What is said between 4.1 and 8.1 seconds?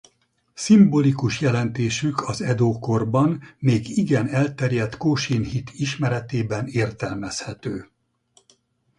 elterjedt kósin-hit ismeretében értelmezhető.